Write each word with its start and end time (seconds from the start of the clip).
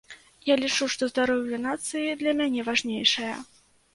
Я 0.45 0.53
лічу, 0.61 0.85
што 0.93 1.09
здароўе 1.11 1.59
нацыі 1.67 2.17
для 2.21 2.33
мяне 2.39 2.65
важнейшае. 2.71 3.33